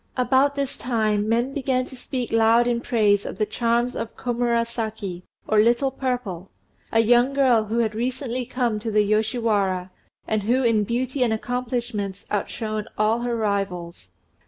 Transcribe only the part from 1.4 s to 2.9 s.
began to speak loud in